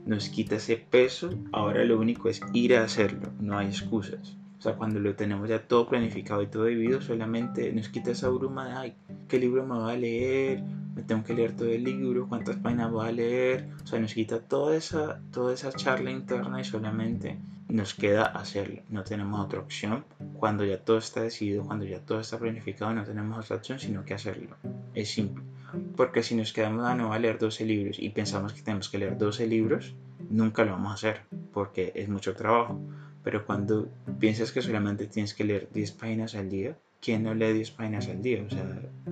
Nos 0.07 0.29
quita 0.29 0.57
ese 0.57 0.77
peso, 0.77 1.31
ahora 1.53 1.85
lo 1.85 1.99
único 1.99 2.29
es 2.29 2.41
ir 2.53 2.77
a 2.77 2.85
hacerlo, 2.85 3.33
no 3.41 3.59
hay 3.59 3.67
excusas. 3.67 4.39
Sea, 4.67 4.75
cuando 4.75 4.99
lo 4.99 5.15
tenemos 5.15 5.49
ya 5.49 5.63
todo 5.63 5.87
planificado 5.87 6.43
y 6.43 6.49
todo 6.49 6.65
dividido, 6.65 7.01
solamente 7.01 7.73
nos 7.73 7.89
quita 7.89 8.11
esa 8.11 8.29
bruma 8.31 8.67
de, 8.67 8.73
ay, 8.73 8.97
¿qué 9.29 9.39
libro 9.39 9.65
me 9.65 9.79
va 9.79 9.93
a 9.93 9.97
leer? 9.97 10.61
Me 10.97 11.05
tengo 11.05 11.23
que 11.23 11.35
leer 11.35 11.55
todo 11.55 11.69
el 11.69 11.85
libro, 11.85 12.27
¿cuántas 12.29 12.57
páginas 12.57 12.91
voy 12.91 13.07
a 13.07 13.13
leer? 13.13 13.69
O 13.85 13.87
sea, 13.87 14.01
nos 14.01 14.13
quita 14.13 14.41
toda 14.41 14.75
esa, 14.75 15.21
toda 15.31 15.55
esa 15.55 15.71
charla 15.71 16.11
interna 16.11 16.61
y 16.61 16.65
solamente 16.65 17.39
nos 17.69 17.95
queda 17.95 18.25
hacerlo. 18.25 18.83
No 18.89 19.05
tenemos 19.05 19.39
otra 19.39 19.61
opción. 19.61 20.05
Cuando 20.35 20.65
ya 20.65 20.81
todo 20.81 20.99
está 20.99 21.23
decidido, 21.23 21.63
cuando 21.65 21.85
ya 21.85 22.01
todo 22.01 22.19
está 22.19 22.37
planificado, 22.37 22.93
no 22.93 23.05
tenemos 23.05 23.45
otra 23.45 23.59
opción 23.59 23.79
sino 23.79 24.05
que 24.05 24.15
hacerlo. 24.15 24.57
Es 24.95 25.11
simple. 25.11 25.45
Porque 25.95 26.25
si 26.25 26.35
nos 26.35 26.53
quedamos 26.53 26.85
a 26.87 26.97
no 26.97 27.13
a 27.13 27.21
leer 27.21 27.39
12 27.39 27.65
libros 27.65 28.01
y 28.01 28.09
pensamos 28.11 28.53
que 28.53 28.63
tenemos 28.63 28.89
que 28.89 28.99
leer 28.99 29.17
12 29.17 29.47
libros, 29.47 29.95
nunca 30.29 30.65
lo 30.65 30.73
vamos 30.73 30.91
a 30.91 30.95
hacer 30.95 31.21
porque 31.53 31.93
es 31.95 32.09
mucho 32.09 32.35
trabajo. 32.35 32.81
Pero 33.27 33.45
cuando 33.45 33.89
piensas 34.21 34.53
que 34.53 34.63
solamente 34.63 35.09
tienes 35.09 35.35
que 35.35 35.43
leer 35.43 35.69
10 35.75 35.91
páginas 35.93 36.37
al 36.37 36.49
día, 36.49 36.79
¿quién 37.01 37.25
no 37.25 37.35
lee 37.35 37.55
10 37.55 37.73
páginas 37.73 38.07
al 38.07 38.23
día? 38.23 38.45
O 38.47 38.49
sea, 38.49 38.65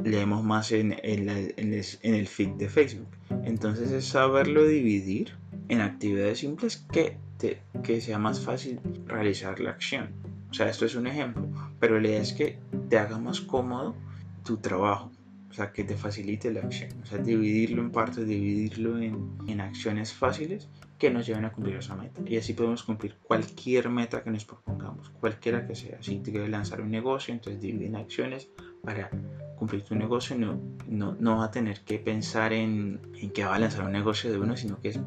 leemos 0.05 0.45
más 0.45 0.71
en, 0.71 0.95
en, 1.03 1.29
el, 1.29 2.27
feed 2.29 2.51
de 2.51 2.69
Facebook. 2.69 3.09
Entonces 3.43 3.91
es 3.91 4.05
saberlo 4.05 4.69
dividir 4.69 5.33
en 5.69 5.81
actividades 5.81 6.39
simples 6.39 6.77
que, 6.93 7.17
te, 7.39 7.61
que 7.83 8.01
sea 8.01 8.21
más 8.21 8.39
fácil 8.39 8.79
realizar 9.09 9.59
la 9.59 9.71
acción. 9.71 10.11
O 10.49 10.55
sea, 10.55 10.69
esto 10.69 10.87
es 10.87 10.95
un 10.95 11.09
ejemplo, 11.09 11.49
pero 11.81 11.99
la 11.99 12.07
idea 12.07 12.23
es 12.23 12.35
que 12.35 12.57
te 12.89 12.99
haga 12.99 13.19
más 13.19 13.41
cómodo 13.41 13.97
tu 14.45 14.59
trabajo. 14.59 15.11
O 15.51 15.55
sea, 15.55 15.73
que 15.73 15.83
te 15.83 15.97
facilite 15.97 16.53
la 16.53 16.61
acción, 16.61 16.91
o 17.03 17.07
sea, 17.07 17.19
dividirlo 17.19 17.83
en 17.83 17.91
partes, 17.91 18.29
dividirlo 18.29 18.97
en, 18.99 19.39
en 19.49 19.61
acciones 19.61 20.13
fáciles 20.13 20.69
que 20.99 21.11
nos 21.11 21.27
lleven 21.27 21.45
a 21.45 21.53
cumplir 21.53 21.77
esa 21.77 21.97
meta. 21.97 22.21
Y 22.25 22.37
así 22.37 22.53
podemos 22.53 22.83
cumplir 22.83 23.17
cualquier 23.23 23.89
meta 23.89 24.23
que 24.23 24.31
nos 24.31 24.45
propongamos, 24.45 25.11
cualquiera 25.11 25.67
que 25.67 25.75
sea. 25.75 26.03
Si 26.03 26.19
te 26.19 26.31
quieres 26.31 26.51
lanzar 26.51 26.81
un 26.81 26.91
negocio, 26.91 27.35
entonces 27.35 27.61
divide 27.61 27.87
en 27.87 27.97
acciones 27.97 28.49
para 28.83 29.11
cumplir 29.57 29.83
tu 29.83 29.95
negocio. 29.95 30.37
No, 30.37 30.61
no, 30.87 31.17
no 31.19 31.39
vas 31.39 31.49
a 31.49 31.51
tener 31.51 31.81
que 31.81 31.99
pensar 31.99 32.53
en, 32.53 33.01
en, 33.15 33.31
que 33.31 33.45
va 33.45 33.57
a 33.57 33.59
lanzar 33.59 33.85
un 33.85 33.93
negocio 33.93 34.31
de 34.31 34.39
uno, 34.39 34.57
sino 34.57 34.81
que 34.81 34.89
es, 34.89 35.01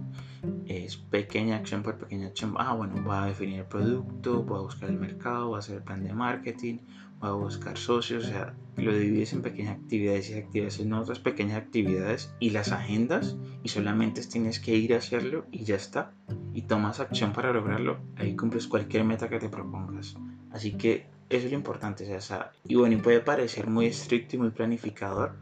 es 0.66 0.98
pequeña 0.98 1.56
acción 1.56 1.84
por 1.84 1.98
pequeña 1.98 2.28
acción. 2.28 2.56
Ah, 2.58 2.74
bueno, 2.74 3.04
va 3.06 3.24
a 3.24 3.28
definir 3.28 3.60
el 3.60 3.66
producto, 3.66 4.46
va 4.46 4.58
a 4.58 4.62
buscar 4.62 4.90
el 4.90 4.98
mercado, 4.98 5.52
va 5.52 5.58
a 5.58 5.60
hacer 5.60 5.78
el 5.78 5.84
plan 5.84 6.04
de 6.04 6.14
marketing, 6.14 6.80
a 7.20 7.32
buscar 7.32 7.78
socios, 7.78 8.26
o 8.26 8.28
sea, 8.28 8.54
lo 8.76 8.96
divides 8.96 9.34
en 9.34 9.42
pequeñas 9.42 9.78
actividades 9.78 10.30
y 10.30 10.36
actividades 10.36 10.80
en 10.80 10.94
otras 10.94 11.20
pequeñas 11.20 11.58
actividades 11.58 12.34
y 12.40 12.52
las 12.52 12.72
agendas 12.72 13.38
y 13.64 13.70
solamente 13.70 14.22
tienes 14.22 14.60
que 14.60 14.76
ir 14.76 14.94
a 14.94 14.98
hacerlo 14.98 15.46
y 15.52 15.64
ya 15.64 15.76
está. 15.76 16.14
Y 16.54 16.64
tomas 16.64 17.00
acción 17.00 17.34
para 17.34 17.54
lograrlo, 17.54 18.00
ahí 18.16 18.36
cumples 18.36 18.68
cualquier 18.68 19.04
meta 19.04 19.30
que 19.30 19.40
te 19.40 19.50
propongas. 19.50 20.16
Así 20.52 20.74
que 20.74 21.08
eso 21.30 21.46
es 21.46 21.52
lo 21.52 21.58
importante, 21.58 22.16
o 22.16 22.22
sea, 22.22 22.52
y 22.68 22.76
bueno, 22.76 22.96
y 22.96 23.02
puede 23.02 23.20
parecer 23.20 23.68
muy 23.68 23.88
estricto 23.88 24.36
y 24.36 24.40
muy 24.40 24.52
planificador, 24.52 25.36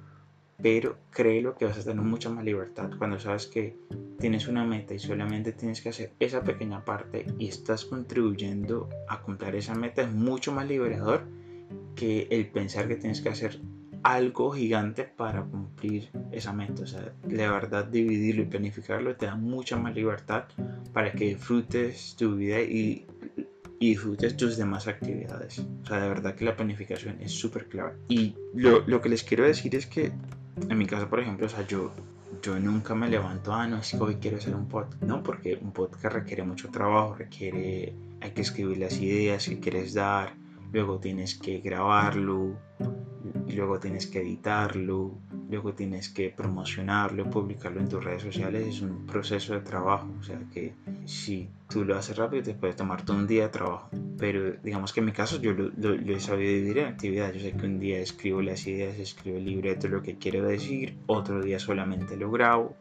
pero 0.61 0.97
créelo 1.11 1.55
que 1.55 1.65
vas 1.65 1.77
a 1.77 1.83
tener 1.83 2.03
mucha 2.03 2.29
más 2.29 2.43
libertad 2.43 2.89
cuando 2.97 3.19
sabes 3.19 3.47
que 3.47 3.77
tienes 4.19 4.47
una 4.47 4.63
meta 4.63 4.93
y 4.93 4.99
solamente 4.99 5.51
tienes 5.51 5.81
que 5.81 5.89
hacer 5.89 6.13
esa 6.19 6.41
pequeña 6.43 6.85
parte 6.85 7.25
y 7.37 7.49
estás 7.49 7.85
contribuyendo 7.85 8.89
a 9.07 9.21
cumplir 9.21 9.55
esa 9.55 9.75
meta 9.75 10.01
es 10.01 10.11
mucho 10.11 10.53
más 10.53 10.67
liberador 10.67 11.27
que 11.95 12.27
el 12.29 12.47
pensar 12.47 12.87
que 12.87 12.95
tienes 12.95 13.21
que 13.21 13.29
hacer 13.29 13.59
algo 14.05 14.51
gigante 14.51 15.03
para 15.03 15.41
cumplir 15.41 16.09
esa 16.31 16.53
meta. 16.53 16.83
O 16.83 16.85
sea, 16.85 17.11
la 17.27 17.51
verdad, 17.51 17.85
dividirlo 17.85 18.43
y 18.43 18.45
planificarlo 18.45 19.15
te 19.15 19.25
da 19.25 19.35
mucha 19.35 19.77
más 19.77 19.95
libertad 19.95 20.45
para 20.93 21.11
que 21.11 21.25
disfrutes 21.25 22.15
tu 22.15 22.35
vida 22.35 22.61
y, 22.61 23.07
disfrutes 23.79 24.37
tus 24.37 24.57
demás 24.57 24.87
actividades. 24.87 25.59
O 25.59 25.87
sea, 25.87 26.01
de 26.01 26.09
verdad 26.09 26.35
que 26.35 26.45
la 26.45 26.55
planificación 26.55 27.17
es 27.19 27.31
súper 27.31 27.67
clave. 27.67 27.93
Y 28.07 28.35
lo, 28.53 28.85
lo, 28.87 29.01
que 29.01 29.09
les 29.09 29.23
quiero 29.23 29.43
decir 29.43 29.75
es 29.75 29.87
que, 29.87 30.11
en 30.69 30.77
mi 30.77 30.85
caso, 30.85 31.09
por 31.09 31.19
ejemplo, 31.19 31.47
o 31.47 31.49
sea, 31.49 31.65
yo, 31.67 31.91
yo 32.43 32.59
nunca 32.59 32.93
me 32.93 33.09
levanto, 33.09 33.53
ah, 33.53 33.67
no, 33.67 33.79
es 33.79 33.91
que 33.91 33.97
hoy 33.97 34.15
quiero 34.15 34.37
hacer 34.37 34.55
un 34.55 34.67
podcast. 34.67 35.01
No, 35.01 35.23
porque 35.23 35.57
un 35.59 35.71
podcast 35.71 36.13
requiere 36.13 36.43
mucho 36.43 36.69
trabajo, 36.69 37.15
requiere, 37.15 37.93
hay 38.21 38.31
que 38.31 38.41
escribir 38.41 38.77
las 38.77 38.99
ideas 38.99 39.47
que 39.47 39.59
quieres 39.59 39.95
dar 39.95 40.44
luego 40.75 40.99
tienes 40.99 41.35
que 41.35 41.61
grabarlo, 41.61 42.57
luego 43.47 43.79
tienes 43.79 44.07
que 44.07 44.19
editarlo, 44.19 45.17
luego 45.49 45.73
tienes 45.73 46.09
que 46.09 46.31
promocionarlo, 46.31 47.29
publicarlo 47.29 47.79
en 47.79 47.87
tus 47.87 48.03
redes 48.03 48.23
sociales, 48.23 48.67
es 48.67 48.81
un 48.81 49.05
proceso 49.05 49.53
de 49.53 49.61
trabajo, 49.61 50.09
o 50.19 50.21
sea 50.21 50.37
que 50.53 50.73
si 51.05 51.47
tú 51.69 51.85
lo 51.85 51.95
haces 51.95 52.17
rápido 52.17 52.43
te 52.43 52.55
puede 52.55 52.73
tomar 52.73 53.05
todo 53.05 53.15
un 53.15 53.25
día 53.25 53.43
de 53.43 53.49
trabajo, 53.49 53.89
pero 54.17 54.51
digamos 54.61 54.91
que 54.91 54.99
en 54.99 55.05
mi 55.05 55.13
caso 55.13 55.39
yo 55.39 55.53
lo, 55.53 55.93
he 55.93 56.19
sabido 56.19 56.51
dividir 56.51 56.79
en 56.79 56.87
actividades, 56.87 57.35
yo 57.35 57.49
sé 57.49 57.55
que 57.55 57.65
un 57.65 57.79
día 57.79 57.99
escribo 57.99 58.41
las 58.41 58.67
ideas, 58.67 58.99
escribo 58.99 59.37
el 59.37 59.45
libreto, 59.45 59.87
lo 59.87 60.01
que 60.01 60.17
quiero 60.17 60.43
decir, 60.45 60.97
otro 61.05 61.41
día 61.41 61.57
solamente 61.57 62.17
lo 62.17 62.29
grabo 62.31 62.75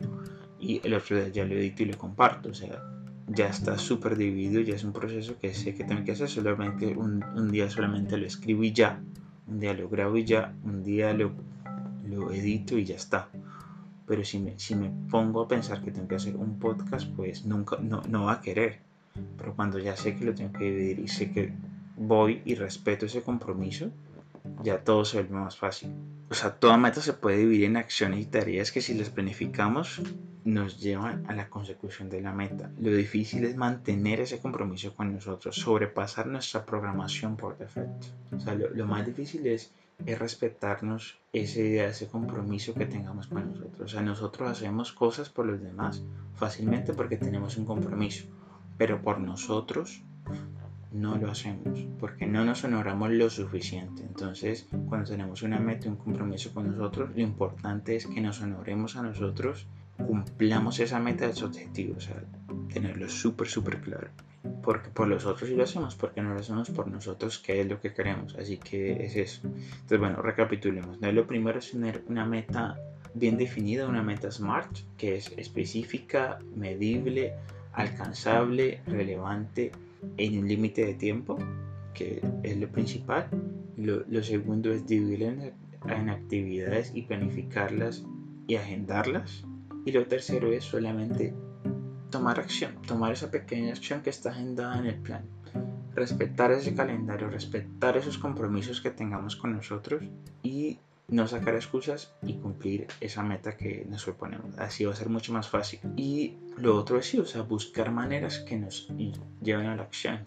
y 0.59 0.81
el 0.83 0.95
otro 0.95 1.17
día 1.17 1.29
ya 1.29 1.45
lo 1.45 1.55
edito 1.55 1.85
y 1.85 1.87
lo 1.87 1.97
comparto, 1.97 2.49
o 2.49 2.55
sea, 2.55 2.83
ya 3.29 3.49
está 3.49 3.79
súper 3.79 4.17
dividido, 4.17 4.61
ya 4.61 4.75
es 4.75 4.85
un 4.85 4.93
proceso 4.93 5.39
que 5.39 5.55
sé 5.55 5.75
que 5.75 5.85
tengo 5.85 6.05
que 6.05 6.13
hacer, 6.13 6.29
solamente 6.29 6.89
un, 6.97 7.25
un, 7.37 7.51
día 7.51 7.71
solamente 7.71 8.17
lo 8.17 8.27
escribo 8.27 8.65
y 8.65 8.73
ya, 8.73 9.01
un 9.47 9.61
día 9.61 9.75
lo 9.75 9.89
grabo 9.89 10.17
y 10.17 10.25
ya, 10.25 10.55
un 10.65 10.83
día 10.83 11.13
lo, 11.15 11.33
lo 12.07 12.33
edito 12.33 12.79
y 12.79 12.85
ya 12.85 12.97
está. 12.97 13.29
Pero 14.07 14.25
si 14.25 14.39
me, 14.39 14.59
si 14.59 14.75
me 14.75 14.91
pongo 15.11 15.43
a 15.43 15.49
pensar 15.49 15.83
que 15.83 15.91
tengo 15.91 16.09
que 16.09 16.17
hacer 16.17 16.37
un 16.37 16.59
podcast, 16.59 17.09
pues 17.17 17.47
nunca, 17.47 17.79
no, 17.81 18.03
no 18.09 18.25
va 18.25 18.35
a 18.35 18.41
querer. 18.43 18.81
Pero 19.39 19.55
cuando 19.55 19.79
ya 19.79 19.97
sé 19.97 20.17
que 20.17 20.25
lo 20.25 20.35
tengo 20.35 20.53
que 20.53 20.65
dividir 20.65 20.99
y 20.99 21.09
sé 21.09 21.31
que 21.31 21.53
voy 21.97 22.43
y 22.45 22.55
respeto 22.57 23.07
ese 23.07 23.23
compromiso, 23.23 23.91
ya 24.63 24.85
todo 24.85 25.05
se 25.05 25.19
vuelve 25.19 25.37
más 25.37 25.57
fácil. 25.57 25.91
O 26.31 26.35
sea, 26.35 26.55
toda 26.55 26.77
meta 26.77 27.01
se 27.01 27.13
puede 27.15 27.39
dividir 27.39 27.65
en 27.65 27.77
acciones 27.77 28.21
y 28.21 28.27
tareas 28.27 28.73
que 28.73 28.81
si 28.81 28.95
las 28.95 29.11
planificamos 29.11 30.03
nos 30.45 30.79
llevan 30.79 31.25
a 31.29 31.35
la 31.35 31.49
consecución 31.49 32.11
de 32.11 32.21
la 32.21 32.33
meta. 32.33 32.71
Lo 32.79 32.91
difícil 32.91 33.45
es 33.45 33.57
mantener 33.57 34.21
ese 34.21 34.41
compromiso 34.41 34.95
con 34.95 35.13
nosotros, 35.15 35.57
sobrepasar 35.57 36.27
nuestra 36.27 36.67
programación 36.67 37.37
por 37.37 37.57
defecto. 37.57 38.09
O 38.31 38.39
sea, 38.39 38.55
lo, 38.55 38.87
más 38.87 39.07
difícil 39.07 39.47
es, 39.47 39.73
es 40.05 40.19
respetarnos 40.19 41.19
idea, 41.33 41.89
ese 41.89 42.09
compromiso 42.09 42.75
que 42.75 42.85
tengamos 42.85 43.29
con 43.29 43.49
nosotros. 43.49 43.81
O 43.81 43.89
sea, 43.89 44.03
nosotros 44.03 44.51
hacemos 44.51 44.93
cosas 44.93 45.31
por 45.31 45.47
los 45.47 45.63
demás 45.63 46.03
fácilmente 46.35 46.93
porque 46.93 47.17
tenemos 47.17 47.57
un 47.57 47.65
compromiso, 47.65 48.27
pero 48.77 49.01
por 49.01 49.21
nosotros 49.21 50.03
no 50.95 51.17
lo 51.19 51.31
hacemos 51.31 51.85
porque 51.99 52.25
no 52.25 52.45
nos 52.45 52.63
honoramos 52.65 53.11
lo 53.11 53.29
suficiente. 53.29 54.03
Entonces, 54.03 54.67
cuando 54.89 55.11
tenemos 55.11 55.43
una 55.43 55.59
meta, 55.59 55.89
un 55.89 55.97
compromiso 55.97 56.55
con 56.55 56.71
nosotros, 56.71 57.11
lo 57.15 57.21
importante 57.21 57.97
es 57.97 58.07
que 58.07 58.21
nos 58.21 58.41
honoremos 58.41 58.97
a 58.97 59.03
nosotros, 59.03 59.67
cumplamos 59.97 60.79
esa 60.79 61.01
meta, 61.01 61.27
ese 61.27 61.45
objetivo, 61.45 61.97
o 61.97 62.01
sea, 62.01 62.23
tenerlo 62.73 63.09
súper, 63.09 63.49
súper 63.49 63.81
claro. 63.81 64.09
Porque 64.63 64.89
por 64.91 65.09
los 65.09 65.27
otros 65.27 65.49
sí 65.49 65.57
lo 65.57 65.65
hacemos, 65.65 65.97
porque 65.97 66.23
no 66.23 66.33
lo 66.33 66.41
hacemos 66.41 66.71
por 66.71 66.87
nosotros, 66.87 67.39
que 67.39 67.61
es 67.61 67.67
lo 67.67 67.81
que 67.81 67.93
queremos. 67.93 68.37
Así 68.37 68.59
que 68.59 69.05
es 69.05 69.17
eso. 69.17 69.41
Entonces, 69.47 69.99
bueno, 69.99 70.23
recapitulemos. 70.23 70.99
Lo 71.01 71.27
primero 71.27 71.59
es 71.59 71.73
tener 71.73 72.05
una 72.09 72.25
meta 72.25 72.79
bien 73.15 73.37
definida, 73.37 73.89
una 73.89 74.03
meta 74.03 74.31
SMART, 74.31 74.79
que 74.97 75.17
es 75.17 75.33
específica, 75.37 76.39
medible, 76.55 77.35
alcanzable, 77.73 78.81
relevante, 78.87 79.73
en 80.17 80.39
un 80.39 80.49
límite 80.49 80.85
de 80.85 80.95
tiempo, 80.95 81.39
que 81.95 82.23
es 82.43 82.57
lo 82.57 82.69
principal. 82.69 83.29
Lo, 83.77 84.23
segundo 84.23 84.73
es 84.73 84.87
dividirlas 84.87 85.53
en, 85.87 86.09
actividades 86.09 86.93
y 86.95 87.03
planificarlas 87.03 88.05
y 88.47 88.57
agendarlas. 88.57 89.45
Y 89.85 89.93
lo 89.93 90.07
tercero 90.07 90.53
es 90.53 90.65
solamente 90.65 91.35
tomar 92.11 92.39
acción, 92.39 92.81
tomar 92.87 93.13
esa 93.13 93.31
pequeña 93.31 93.73
acción 93.73 94.03
que 94.03 94.11
está 94.11 94.31
agendada 94.31 94.79
en 94.79 94.87
el 94.87 94.97
plan. 94.97 95.25
Respetar 95.95 96.53
ese 96.53 96.75
calendario, 96.75 97.29
respetar 97.29 97.97
esos 97.97 98.19
compromisos 98.19 98.81
que 98.81 98.91
tengamos 98.91 99.37
con 99.37 99.53
nosotros 99.53 100.03
y 100.43 100.79
no 101.09 101.27
sacar 101.29 101.55
excusas 101.55 102.15
y 102.23 102.35
cumplir 102.35 102.87
esa 103.01 103.23
meta 103.23 103.57
que 103.57 103.87
nos 103.89 104.05
proponemos. 104.05 104.59
Así 104.59 104.85
va 104.85 104.93
a 104.93 104.97
ser 104.97 105.09
mucho 105.09 105.33
más 105.33 105.49
fácil. 105.49 105.81
Y 105.97 106.37
lo 106.57 106.77
otro 106.77 106.99
es 106.99 107.07
sí, 107.07 107.19
o 107.19 107.27
sea, 107.27 107.43
buscar 107.43 107.91
maneras 107.91 108.39
que 108.41 108.57
nos 108.57 108.89
lleven 109.43 109.67
a 109.67 109.77
la 109.77 109.83
acción. 109.83 110.21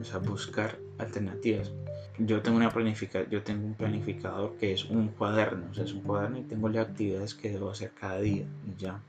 O 0.00 0.04
sea, 0.04 0.18
buscar 0.18 0.78
alternativas. 0.98 1.72
Yo 2.18 2.42
tengo, 2.42 2.56
una 2.56 2.70
planifica 2.70 3.28
yo 3.28 3.42
tengo 3.42 3.66
un 3.66 3.74
planificador 3.74 4.56
que 4.56 4.72
es 4.72 4.84
un 4.84 5.08
cuaderno, 5.08 5.66
o 5.70 5.74
sea, 5.74 5.84
es 5.84 5.92
un 5.92 6.02
cuaderno 6.02 6.38
y 6.38 6.42
tengo 6.42 6.68
las 6.68 6.88
actividades 6.88 7.34
que 7.34 7.50
debo 7.50 7.70
hacer 7.70 7.92
cada 7.92 8.20
día 8.20 8.46
y 8.68 8.80
ya. 8.80 9.00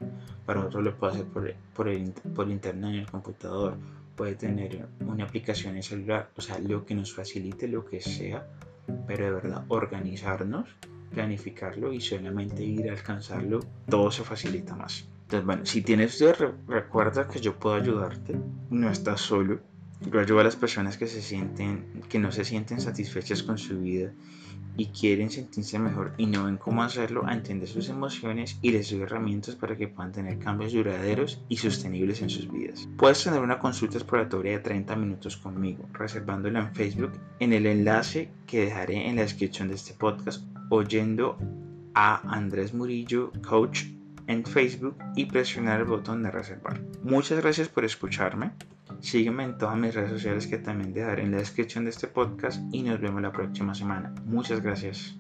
Para 0.45 0.65
otro 0.65 0.81
lo 0.81 0.97
puedo 0.97 1.13
hacer 1.13 1.25
por, 1.25 1.53
por, 1.75 1.87
el, 1.87 2.11
por 2.35 2.49
internet 2.49 2.89
en 2.89 2.99
el 3.01 3.11
computador, 3.11 3.77
puede 4.15 4.35
tener 4.35 4.87
una 5.01 5.25
aplicación 5.25 5.71
en 5.71 5.77
el 5.77 5.83
celular, 5.83 6.31
o 6.35 6.41
sea, 6.41 6.57
lo 6.57 6.85
que 6.85 6.95
nos 6.95 7.13
facilite, 7.13 7.67
lo 7.67 7.85
que 7.85 8.01
sea, 8.01 8.47
pero 9.05 9.25
de 9.25 9.31
verdad 9.31 9.65
organizarnos 9.67 10.67
planificarlo 11.15 11.93
y 11.93 12.01
solamente 12.01 12.61
ir 12.63 12.89
a 12.89 12.93
alcanzarlo, 12.93 13.61
todo 13.89 14.11
se 14.11 14.23
facilita 14.23 14.75
más. 14.75 15.07
Entonces, 15.23 15.45
bueno, 15.45 15.65
si 15.65 15.81
tienes 15.81 16.19
dudas, 16.19 16.37
recuerda 16.67 17.27
que 17.27 17.39
yo 17.39 17.55
puedo 17.55 17.75
ayudarte, 17.75 18.35
no 18.69 18.91
estás 18.91 19.21
solo. 19.21 19.59
Yo 20.11 20.19
ayudo 20.19 20.41
a 20.41 20.43
las 20.43 20.57
personas 20.57 20.97
que 20.97 21.07
se 21.07 21.21
sienten, 21.21 22.03
que 22.09 22.19
no 22.19 22.31
se 22.31 22.43
sienten 22.43 22.81
satisfechas 22.81 23.41
con 23.41 23.57
su 23.57 23.79
vida 23.79 24.11
y 24.77 24.87
quieren 24.87 25.29
sentirse 25.29 25.79
mejor 25.79 26.13
y 26.17 26.25
no 26.25 26.45
ven 26.45 26.57
cómo 26.57 26.83
hacerlo 26.83 27.25
a 27.25 27.33
entender 27.33 27.67
sus 27.67 27.89
emociones 27.89 28.57
y 28.61 28.71
les 28.71 28.89
doy 28.89 29.01
herramientas 29.01 29.55
para 29.55 29.75
que 29.75 29.87
puedan 29.87 30.11
tener 30.11 30.39
cambios 30.39 30.73
duraderos 30.73 31.41
y 31.49 31.57
sostenibles 31.57 32.21
en 32.21 32.29
sus 32.29 32.51
vidas. 32.51 32.87
Puedes 32.97 33.23
tener 33.23 33.41
una 33.41 33.59
consulta 33.59 33.97
exploratoria 33.97 34.53
de 34.53 34.59
30 34.59 34.95
minutos 34.95 35.37
conmigo, 35.37 35.85
reservándola 35.93 36.59
en 36.59 36.73
Facebook 36.73 37.11
en 37.39 37.53
el 37.53 37.65
enlace 37.65 38.29
que 38.47 38.65
dejaré 38.65 39.07
en 39.07 39.15
la 39.15 39.23
descripción 39.23 39.67
de 39.67 39.75
este 39.75 39.93
podcast 39.93 40.43
oyendo 40.69 41.37
a 41.93 42.35
Andrés 42.35 42.73
Murillo, 42.73 43.31
coach 43.47 43.85
en 44.27 44.43
Facebook 44.43 44.97
y 45.15 45.25
presionar 45.25 45.81
el 45.81 45.85
botón 45.85 46.23
de 46.23 46.31
reservar. 46.31 46.81
Muchas 47.03 47.39
gracias 47.39 47.69
por 47.69 47.85
escucharme. 47.85 48.51
Sígueme 49.01 49.43
en 49.43 49.57
todas 49.57 49.77
mis 49.77 49.93
redes 49.93 50.11
sociales 50.11 50.47
que 50.47 50.57
también 50.57 50.93
dejaré 50.93 51.23
en 51.23 51.31
la 51.31 51.37
descripción 51.37 51.85
de 51.85 51.91
este 51.91 52.07
podcast 52.07 52.61
y 52.71 52.83
nos 52.83 52.99
vemos 52.99 53.21
la 53.21 53.31
próxima 53.31 53.73
semana. 53.73 54.13
Muchas 54.25 54.61
gracias. 54.61 55.15